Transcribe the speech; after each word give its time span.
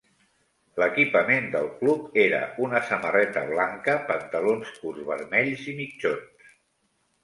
L"equipament 0.81 1.49
del 1.57 1.69
club 1.83 2.17
era 2.23 2.41
una 2.69 2.83
samarreta 2.89 3.45
blanca, 3.53 3.99
pantalons 4.11 4.77
curts 4.83 5.09
vermells 5.15 5.67
i 5.77 5.81
mitjons. 5.87 6.55